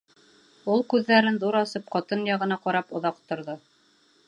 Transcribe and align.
Ул 0.75 0.79
күҙҙәрен 0.93 1.37
ҙур 1.43 1.59
асып 1.59 1.85
ҡатын 1.97 2.25
яғына 2.31 2.59
ҡарап 2.67 2.99
оҙаҡ 3.01 3.23
торҙо. 3.33 3.59